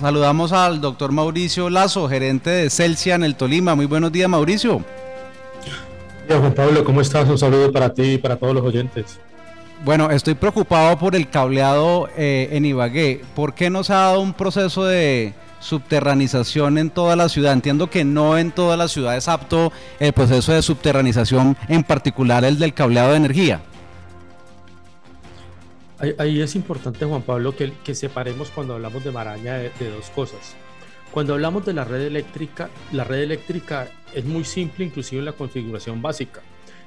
[0.00, 3.74] Saludamos al doctor Mauricio Lazo, gerente de Celsia en el Tolima.
[3.74, 4.82] Muy buenos días, Mauricio.
[6.26, 7.28] Hola, Juan Pablo, ¿cómo estás?
[7.28, 9.20] Un saludo para ti y para todos los oyentes.
[9.84, 13.20] Bueno, estoy preocupado por el cableado eh, en Ibagué.
[13.34, 17.52] ¿Por qué no se ha dado un proceso de subterranización en toda la ciudad?
[17.52, 22.42] Entiendo que no en toda la ciudad es apto el proceso de subterranización, en particular
[22.46, 23.60] el del cableado de energía.
[26.18, 30.56] Ahí, es importante, Juan Pablo, que, separemos cuando hablamos de maraña de, de dos cosas.
[31.10, 35.32] Cuando hablamos de la red eléctrica, la red eléctrica es muy simple, inclusive en la
[35.32, 36.40] configuración básica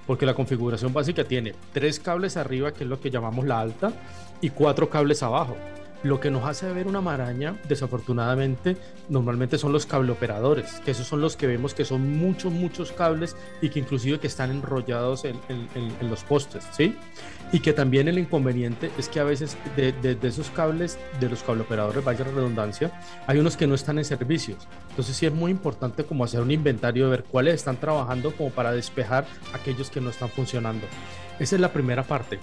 [0.05, 3.93] porque la configuración básica tiene tres cables arriba, que es lo que llamamos la alta,
[4.41, 5.55] y cuatro cables abajo.
[6.03, 8.75] Lo que nos hace ver una maraña, desafortunadamente,
[9.07, 13.37] normalmente son los cableoperadores, que esos son los que vemos que son muchos, muchos cables
[13.61, 15.37] y que inclusive que están enrollados en,
[16.01, 16.95] los postes, ¿sí?
[17.53, 22.03] Y que también el inconveniente es que a veces de, esos cables, de los cableoperadores,
[22.03, 22.91] vaya la redundancia,
[23.25, 24.67] hay unos que no están en servicios.
[24.89, 28.49] Entonces sí es muy importante como hacer un inventario de ver cuáles están trabajando como
[28.49, 30.85] para despejar aquellos que no están funcionando.
[31.39, 32.39] Esa es la primera parte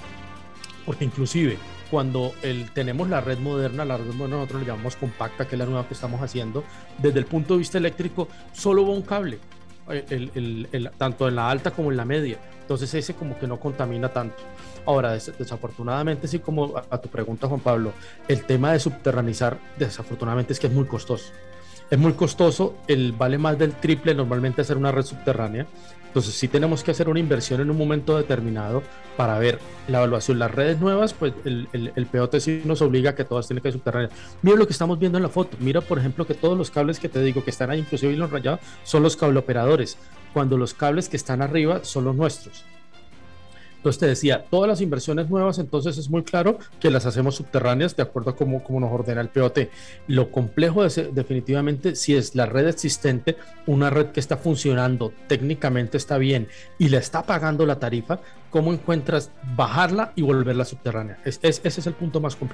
[0.85, 1.59] porque inclusive
[1.91, 5.59] cuando el, tenemos la red moderna, la red moderna nosotros le llamamos compacta, que es
[5.59, 6.63] la nueva que estamos haciendo,
[6.99, 9.39] desde el punto de vista eléctrico solo va un cable,
[9.89, 14.13] el, tanto en la alta como en la media, entonces ese como que no contamina
[14.13, 14.43] tanto.
[14.87, 17.93] Ahora, desafortunadamente, sí como a, a tu pregunta, Juan Pablo,
[18.29, 21.33] el tema de subterranizar, desafortunadamente es que es muy costoso
[21.91, 25.67] es muy costoso, el vale más del triple normalmente hacer una red subterránea.
[26.07, 28.83] Entonces sí tenemos que hacer una inversión en un momento determinado
[29.17, 30.41] para ver la evaluación.
[30.41, 33.71] Las redes nuevas, pues el, el, POT sí nos obliga a que todas tienen que
[33.71, 34.13] ser subterráneas.
[34.43, 35.57] Mira lo que estamos viendo en la foto.
[35.61, 38.31] Mira, por ejemplo, que todos los cables que te digo que están ahí, inclusive los
[38.31, 39.99] rayados, son los cableoperadores,
[40.33, 42.65] cuando los cables que están arriba son los nuestros.
[43.81, 47.97] Entonces te decía, todas las inversiones nuevas, entonces es muy claro que las hacemos subterráneas
[47.97, 49.71] de acuerdo a cómo, nos ordena el POT.
[50.07, 55.97] Lo complejo es definitivamente si es la red existente, una red que está funcionando, técnicamente
[55.97, 61.19] está bien y le está pagando la tarifa, ¿cómo encuentras bajarla y volverla subterránea?
[61.25, 62.51] ese es el punto más complejo.